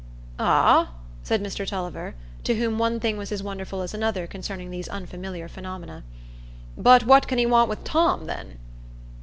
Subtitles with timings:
[0.39, 4.87] "Ah?" said Mr Tulliver, to whom one thing was as wonderful as another concerning these
[4.89, 6.03] unfamiliar phenomena.
[6.75, 8.57] "But what can he want wi' Tom, then?"